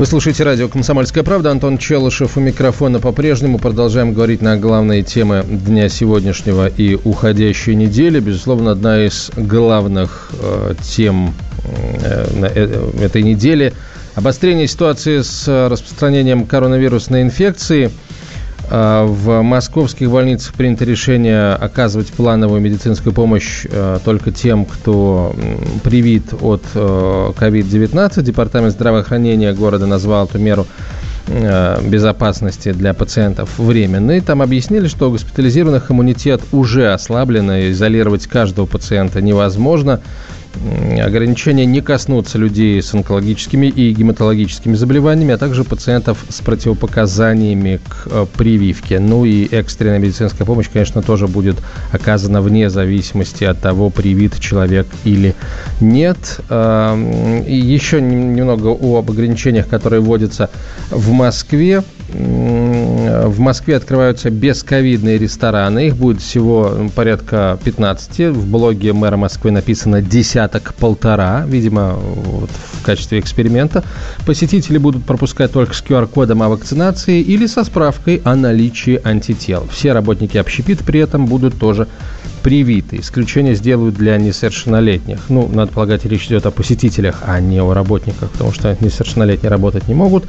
[0.00, 1.50] Вы слушаете радио «Комсомольская правда».
[1.50, 3.58] Антон Челышев у микрофона по-прежнему.
[3.58, 8.18] Продолжаем говорить на главные темы дня сегодняшнего и уходящей недели.
[8.18, 11.34] Безусловно, одна из главных э, тем
[11.64, 13.74] э, э, этой недели–
[14.14, 17.90] обострение ситуации с распространением коронавирусной инфекции–
[18.70, 25.34] в московских больницах принято решение оказывать плановую медицинскую помощь а, только тем, кто
[25.82, 28.12] привит от COVID-19.
[28.16, 30.66] А, Департамент здравоохранения города назвал эту меру
[31.28, 34.20] безопасности для пациентов временной.
[34.20, 40.00] Там объяснили, что у госпитализированных иммунитет уже ослаблен, и изолировать каждого пациента невозможно
[41.00, 48.06] ограничения не коснутся людей с онкологическими и гематологическими заболеваниями, а также пациентов с противопоказаниями к
[48.06, 48.98] э, прививке.
[48.98, 51.56] Ну и экстренная медицинская помощь, конечно, тоже будет
[51.92, 55.34] оказана вне зависимости от того, привит человек или
[55.80, 56.40] нет.
[56.48, 60.50] Эм, и еще немного об ограничениях, которые вводятся
[60.90, 61.82] в Москве
[62.12, 65.88] в Москве открываются бесковидные рестораны.
[65.88, 68.30] Их будет всего порядка 15.
[68.30, 73.84] В блоге мэра Москвы написано десяток-полтора, видимо, вот в качестве эксперимента.
[74.26, 79.66] Посетители будут пропускать только с QR-кодом о вакцинации или со справкой о наличии антител.
[79.70, 81.86] Все работники общепит при этом будут тоже
[82.42, 82.98] привиты.
[82.98, 85.20] Исключение сделают для несовершеннолетних.
[85.28, 89.88] Ну, надо полагать, речь идет о посетителях, а не о работниках, потому что несовершеннолетние работать
[89.88, 90.24] не могут.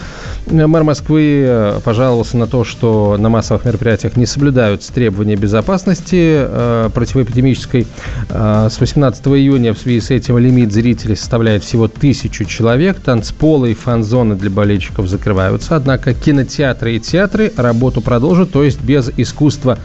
[0.48, 6.90] Мэр Москвы э, пожаловался на то, что на массовых мероприятиях не соблюдаются требования безопасности э,
[6.94, 7.88] противоэпидемической.
[8.30, 13.00] Э, с 18 июня в связи с этим лимит зрителей составляет всего тысячу человек.
[13.00, 15.75] Танцполы и фан-зоны для болельщиков закрываются.
[15.75, 19.78] Однако кинотеатры и театры работу продолжат, то есть без искусства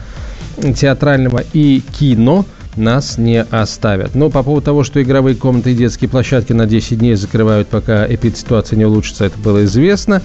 [0.73, 2.45] театрального и кино
[2.77, 4.15] нас не оставят.
[4.15, 8.05] Но по поводу того, что игровые комнаты и детские площадки на 10 дней закрывают, пока
[8.07, 10.21] эпидситуация не улучшится, это было известно.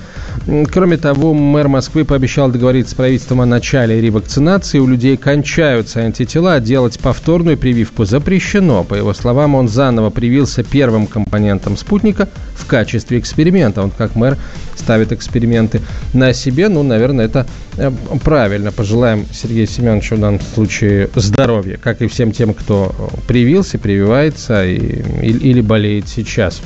[0.71, 4.79] Кроме того, мэр Москвы пообещал договориться с правительством о начале ревакцинации.
[4.79, 8.85] У людей кончаются антитела, а делать повторную прививку запрещено.
[8.85, 13.83] По его словам, он заново привился первым компонентом спутника в качестве эксперимента.
[13.83, 14.39] Он, как мэр,
[14.77, 15.81] ставит эксперименты
[16.13, 16.69] на себе.
[16.69, 17.47] Ну, наверное, это
[17.77, 17.91] э,
[18.23, 18.73] правильно.
[18.73, 22.93] Пожелаем Сергею Семеновичу в данном случае здоровья, как и всем тем, кто
[23.29, 24.77] привился, прививается и,
[25.23, 26.61] или, или болеет сейчас.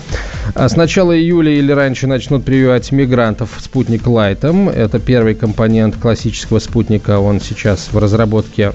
[0.54, 4.68] А с начала июля или раньше начнут прививать мигрантов спутник Лайтом.
[4.68, 7.18] Это первый компонент классического спутника.
[7.18, 8.72] Он сейчас в разработке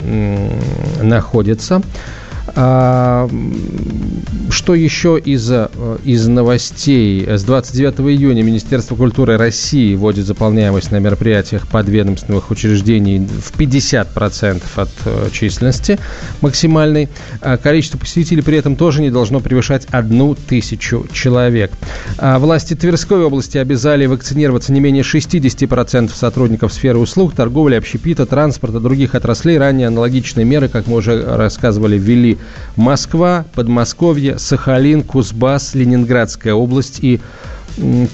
[1.01, 1.81] находится.
[2.47, 3.29] А,
[4.49, 5.69] что еще из, э,
[6.03, 7.25] из новостей?
[7.27, 14.89] С 29 июня Министерство культуры России вводит заполняемость на мероприятиях подведомственных учреждений в 50% от
[15.05, 15.99] э, численности
[16.41, 17.09] максимальной.
[17.41, 21.71] А количество посетителей при этом тоже не должно превышать одну тысячу человек.
[22.17, 28.79] А власти Тверской области обязали вакцинироваться не менее 60% сотрудников сферы услуг, торговли, общепита, транспорта,
[28.79, 29.57] других отраслей.
[29.57, 32.30] Ранее аналогичные меры, как мы уже рассказывали, ввели
[32.75, 37.19] Москва, Подмосковье, Сахалин, Кузбасс, Ленинградская область и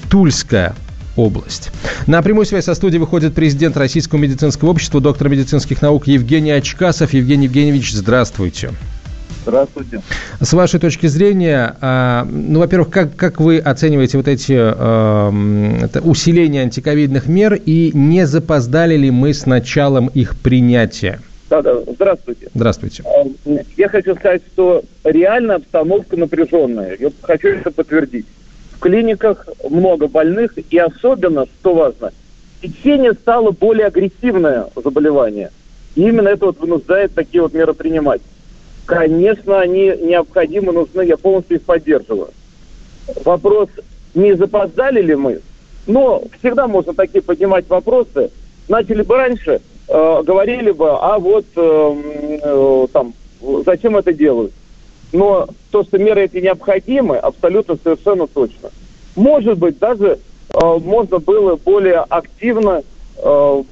[0.10, 0.76] Тульская
[1.16, 1.72] область.
[2.06, 7.14] На прямую связь со студией выходит президент Российского медицинского общества, доктор медицинских наук Евгений Очкасов.
[7.14, 8.72] Евгений Евгеньевич, здравствуйте.
[9.48, 10.02] Здравствуйте.
[10.42, 16.64] С вашей точки зрения, а, ну, во-первых, как, как вы оцениваете вот эти э, усиления
[16.64, 21.22] антиковидных мер и не запоздали ли мы с началом их принятия?
[21.50, 22.50] Да, да, здравствуйте.
[22.54, 23.04] Здравствуйте.
[23.78, 26.98] Я хочу сказать, что реально обстановка напряженная.
[27.00, 28.26] Я хочу это подтвердить.
[28.74, 32.12] В клиниках много больных, и особенно, что важно,
[32.62, 35.52] течение стало более агрессивное заболевание.
[35.96, 38.22] И именно это вот вынуждает такие вот меры принимать.
[38.86, 42.30] Конечно, они необходимы, нужны, я полностью их поддерживаю.
[43.24, 43.70] Вопрос,
[44.14, 45.40] не запоздали ли мы?
[45.88, 48.32] Но всегда можно такие поднимать вопросы.
[48.68, 53.14] Начали бы раньше– э, говорили бы, а вот э, э, там,
[53.66, 54.54] зачем это делают.
[55.14, 58.72] Но то, что меры эти необходимы, абсолютно совершенно точно.
[59.16, 60.20] Может быть, даже
[60.54, 62.84] э, можно было более активно
[63.18, 63.64] э,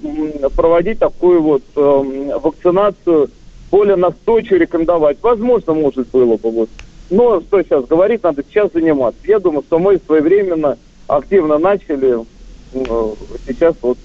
[0.56, 3.30] проводить такую вот э, вакцинацию,
[3.70, 5.18] более настойчиво рекомендовать.
[5.22, 6.52] Возможно, может было бы.
[6.52, 6.70] Вот.
[7.10, 9.20] Но что сейчас говорить, надо сейчас заниматься.
[9.26, 10.78] Я думаю, что мы своевременно,
[11.08, 12.26] активно начали.
[12.74, 13.14] Э,
[13.48, 13.98] сейчас вот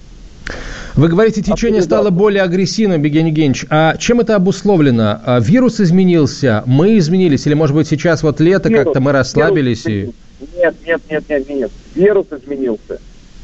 [0.95, 3.65] Вы говорите, течение стало более агрессивным, Евгений Евгеньевич.
[3.69, 5.21] А чем это обусловлено?
[5.25, 7.47] А вирус изменился, мы изменились?
[7.47, 9.85] Или, может быть, сейчас вот лето, как-то мы расслабились?
[9.85, 10.11] И...
[10.57, 11.71] Нет, нет, нет, нет, нет.
[11.95, 12.99] Вирус изменился.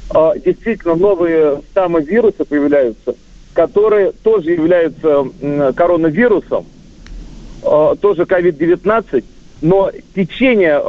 [0.09, 3.15] А, действительно, новые штаммы вируса появляются,
[3.53, 5.25] которые тоже являются
[5.75, 6.65] коронавирусом,
[7.63, 9.23] а, тоже COVID-19,
[9.61, 10.81] но течение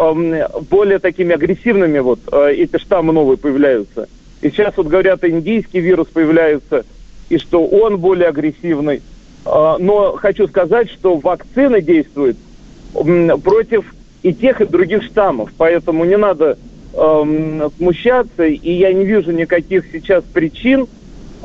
[0.68, 4.08] более такими агрессивными вот эти штаммы новые появляются–
[4.40, 6.84] и сейчас вот говорят, индийский вирус появляется,
[7.28, 9.02] и что он более агрессивный.
[9.44, 12.36] А, но хочу сказать, что вакцины действуют
[13.42, 13.84] против
[14.22, 15.50] и тех, и других штаммов.
[15.56, 16.58] Поэтому не надо
[16.92, 20.86] э, смущаться, и я не вижу никаких сейчас причин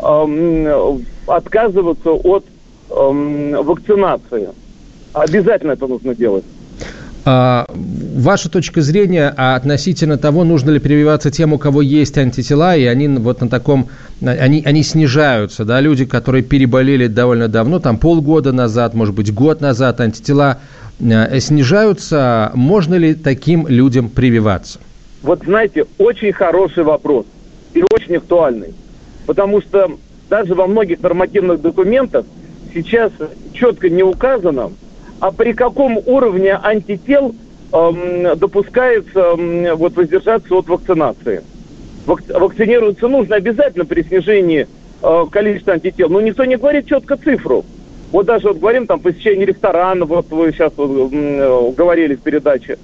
[0.02, 0.98] э,
[1.28, 2.46] отказываться от
[2.90, 4.50] э, вакцинации.
[5.14, 6.46] Обязательно это нужно делать.
[7.26, 7.66] А,
[8.24, 13.08] ваша точка зрения относительно того, нужно ли прививаться тем, у кого есть антитела, и они
[13.08, 13.90] вот на таком,
[14.22, 19.62] они, они снижаются, да, люди, которые переболели довольно давно, там полгода назад, может быть, год
[19.62, 20.60] назад, антитела
[21.00, 24.80] э, снижаются, можно ли таким людям прививаться?
[25.22, 27.26] Вот знаете, очень хороший вопрос
[27.74, 28.74] и очень актуальный,
[29.26, 29.98] потому что
[30.30, 32.26] даже во многих нормативных документах
[32.74, 33.12] сейчас
[33.54, 34.72] четко не указано,
[35.20, 37.36] а при каком уровне антител
[37.74, 41.42] допускается эм, вот, воздержаться от вакцинации.
[42.06, 44.68] Вак, вакцинироваться нужно обязательно при снижении
[45.02, 47.66] э, количества антител, но никто не говорит четко цифру.
[48.12, 52.78] Вот даже вот говорим там посещение ресторана, вот вы сейчас вот, э, говорили в передаче,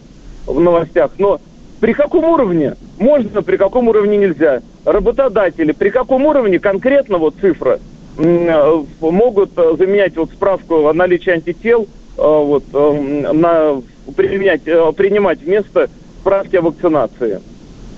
[0.48, 1.40] в новостях, но
[1.80, 4.64] при каком уровне можно, при каком уровне нельзя?
[4.86, 7.80] Работодатели, при каком уровне конкретно вот цифра
[8.18, 11.88] э, могут э, заменять вот справку о наличии антител–
[12.20, 13.82] Э, вот, э, на,
[14.16, 15.90] применять, э, принимать вместо
[16.22, 17.42] справки о вакцинации.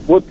[0.07, 0.23] Вот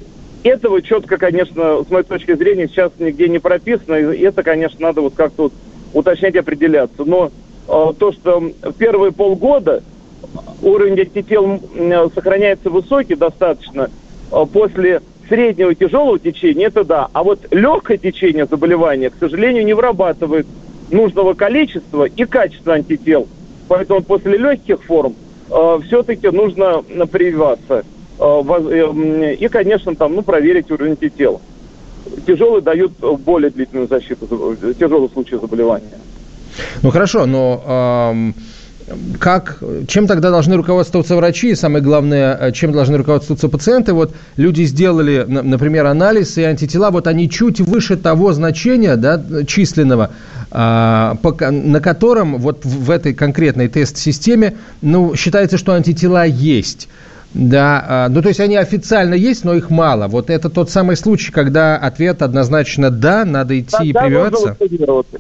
[0.43, 5.01] этого четко, конечно, с моей точки зрения, сейчас нигде не прописано, и это, конечно, надо
[5.01, 5.53] вот как-то вот
[5.93, 7.05] уточнять, определяться.
[7.05, 7.31] Но
[7.67, 9.83] то, что первые полгода
[10.63, 11.61] уровень антител
[12.15, 13.91] сохраняется высокий достаточно,
[14.53, 17.09] после среднего тяжелого течения, это да.
[17.13, 20.47] А вот легкое течение заболевания, к сожалению, не вырабатывает
[20.91, 23.29] нужного количества и качества антител–
[23.71, 25.15] Поэтому после легких форм э,
[25.87, 27.85] все-таки нужно прививаться.
[28.21, 31.41] Э, э, и, конечно, там, ну, проверить уровень тел.
[32.27, 35.99] Тяжелые дают более длительную защиту, тяжелые случаи заболевания.
[36.83, 37.63] Ну хорошо, но
[38.13, 38.35] эм,
[39.19, 43.93] как, чем тогда должны руководствоваться врачи, и самое главное, э, чем должны руководствоваться пациенты?
[43.93, 50.11] Вот люди сделали, например, анализ, и антитела, вот они чуть выше того значения да, численного,
[50.51, 51.17] а,
[51.51, 56.89] на котором вот в этой конкретной тест-системе ну, считается, что антитела есть.
[57.33, 60.09] Да, а, ну то есть они официально есть, но их мало.
[60.09, 64.57] Вот это тот самый случай, когда ответ однозначно да, надо идти да, и прививаться.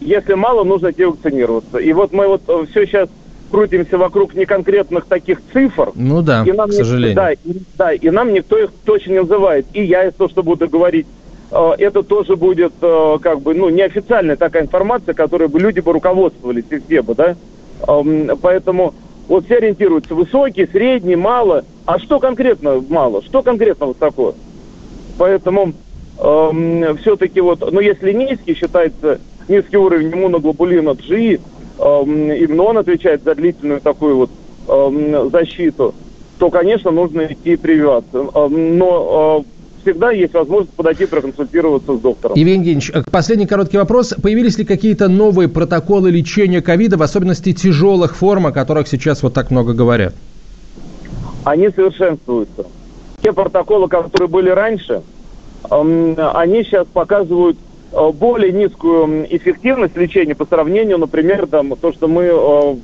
[0.00, 1.78] Если мало, нужно идти вакцинироваться.
[1.78, 3.08] И вот мы вот э, все сейчас
[3.50, 5.92] крутимся вокруг неконкретных таких цифр.
[5.94, 7.16] Ну да, и нам к сожалению.
[7.16, 7.38] Да, и,
[7.76, 9.66] да, и нам никто их точно не называет.
[9.72, 11.06] И я то, что буду говорить,
[11.50, 15.92] э, это тоже будет э, как бы, ну, неофициальная такая информация, которой бы люди бы
[15.92, 17.36] руководствовались и все бы, да.
[17.86, 18.94] Эм, поэтому
[19.28, 21.64] вот все ориентируются высокий, средний, мало.
[21.86, 23.22] А что конкретно мало?
[23.22, 24.34] Что конкретно высоко?
[25.18, 25.72] Поэтому
[26.18, 31.40] эм, все-таки вот, ну, если низкий считается низкий уровень иммуноглобулина G,
[31.80, 34.30] именно он отвечает за длительную такую вот
[34.68, 35.94] эм, защиту,
[36.38, 38.18] то, конечно, нужно идти прививаться.
[38.34, 42.36] Эм, но э, всегда есть возможность подойти проконсультироваться с доктором.
[42.36, 44.14] Евгений Евгеньевич, э, последний короткий вопрос.
[44.22, 49.32] Появились ли какие-то новые протоколы лечения ковида, в особенности тяжелых форм, о которых сейчас вот
[49.32, 50.14] так много говорят?
[51.44, 52.66] Они совершенствуются.
[53.22, 55.02] Те протоколы, которые были раньше,
[55.68, 57.58] они сейчас показывают
[57.92, 62.76] более низкую эффективность лечения по сравнению, например, там, то, что мы э,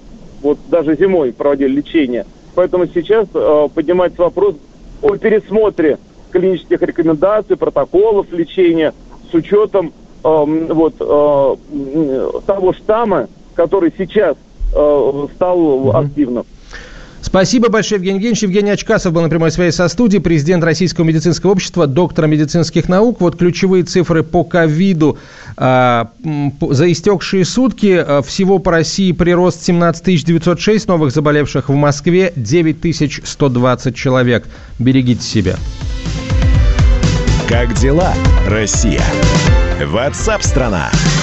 [0.42, 2.26] вот даже зимой проводили лечение.
[2.54, 4.56] Поэтому сейчас э, поднимается вопрос
[5.02, 5.98] о пересмотре
[6.30, 8.92] клинических рекомендаций, протоколов лечения
[9.30, 14.36] с учетом вот, того штамма, который сейчас
[15.36, 16.44] стал активным.
[17.26, 18.44] Спасибо большое, Евгений Евгеньевич.
[18.44, 23.20] Евгений Очкасов был на прямой связи со студией, президент Российского медицинского общества, доктор медицинских наук.
[23.20, 25.18] Вот ключевые цифры по ковиду.
[25.56, 26.12] А,
[26.70, 33.24] за истекшие сутки а, всего по России прирост 17 906 новых заболевших, в Москве 9
[33.24, 34.46] 120 человек.
[34.78, 35.56] Берегите себя.
[37.48, 38.14] Как дела,
[38.46, 39.02] Россия?
[39.84, 40.90] Ватсап-страна!
[40.92, 41.15] страна